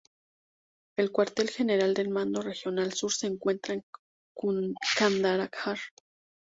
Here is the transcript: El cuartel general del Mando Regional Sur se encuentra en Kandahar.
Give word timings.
El 0.97 1.11
cuartel 1.11 1.51
general 1.51 1.93
del 1.93 2.09
Mando 2.09 2.41
Regional 2.41 2.91
Sur 2.93 3.13
se 3.13 3.27
encuentra 3.27 3.75
en 3.75 3.83
Kandahar. 4.97 5.77